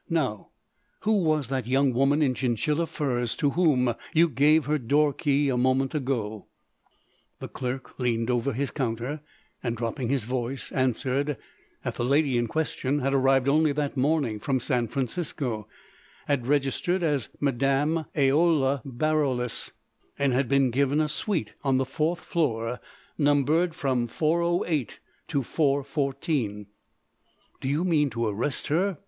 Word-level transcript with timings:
Now, 0.09 0.49
who 1.01 1.11
was 1.21 1.49
that 1.49 1.67
young 1.67 1.93
woman 1.93 2.23
in 2.23 2.33
chinchilla 2.33 2.87
furs 2.87 3.35
to 3.35 3.51
whom 3.51 3.93
you 4.15 4.29
gave 4.29 4.65
her 4.65 4.79
door 4.79 5.13
key 5.13 5.47
a 5.47 5.55
moment 5.57 5.93
ago?" 5.93 6.47
The 7.37 7.47
clerk 7.47 7.99
leaned 7.99 8.31
over 8.31 8.53
his 8.53 8.71
counter 8.71 9.21
and, 9.61 9.77
dropping 9.77 10.09
his 10.09 10.23
voice, 10.25 10.71
answered 10.71 11.37
that 11.83 11.93
the 11.93 12.03
lady 12.03 12.35
in 12.39 12.47
question 12.47 12.97
had 12.97 13.13
arrived 13.13 13.47
only 13.47 13.73
that 13.73 13.95
morning 13.95 14.39
from 14.39 14.59
San 14.59 14.87
Francisco; 14.87 15.67
had 16.25 16.47
registered 16.47 17.03
as 17.03 17.29
Madame 17.39 18.05
Aoula 18.15 18.81
Baroulass; 18.83 19.69
and 20.17 20.33
had 20.33 20.49
been 20.49 20.71
given 20.71 20.99
a 20.99 21.07
suite 21.09 21.53
on 21.63 21.77
the 21.77 21.85
fourth 21.85 22.21
floor 22.21 22.79
numbered 23.19 23.75
from 23.75 24.07
408 24.07 24.99
to 25.27 25.43
414. 25.43 26.65
"Do 27.61 27.67
you 27.67 27.83
mean 27.83 28.09
to 28.09 28.25
arrest 28.25 28.65
her?" 28.69 28.97